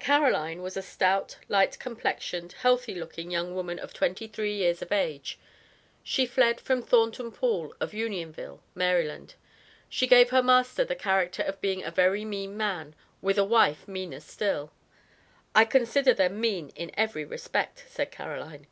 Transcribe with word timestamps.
Caroline 0.00 0.62
was 0.62 0.74
a 0.78 0.80
stout, 0.80 1.36
light 1.50 1.78
complexioned, 1.78 2.52
healthy 2.54 2.94
looking 2.94 3.30
young 3.30 3.54
woman 3.54 3.78
of 3.78 3.92
twenty 3.92 4.26
three 4.26 4.54
years 4.54 4.80
of 4.80 4.90
age. 4.90 5.38
She 6.02 6.24
fled 6.24 6.62
from 6.62 6.80
Thornton 6.80 7.30
Poole, 7.30 7.74
of 7.78 7.92
Unionville, 7.92 8.62
Md. 8.74 9.34
She 9.90 10.06
gave 10.06 10.30
her 10.30 10.42
master 10.42 10.82
the 10.86 10.96
character 10.96 11.42
of 11.42 11.60
being 11.60 11.84
a 11.84 11.90
"very 11.90 12.24
mean 12.24 12.56
man; 12.56 12.94
with 13.20 13.36
a 13.36 13.44
wife 13.44 13.86
meaner 13.86 14.20
still," 14.20 14.72
"I 15.54 15.66
consider 15.66 16.14
them 16.14 16.40
mean 16.40 16.70
in 16.70 16.90
every 16.94 17.26
respect," 17.26 17.84
said 17.86 18.10
Caroline. 18.10 18.68